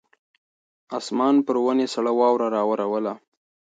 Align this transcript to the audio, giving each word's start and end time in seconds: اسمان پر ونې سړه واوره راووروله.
اسمان 0.97 1.35
پر 1.45 1.55
ونې 1.63 1.87
سړه 1.93 2.11
واوره 2.19 2.47
راووروله. 2.55 3.13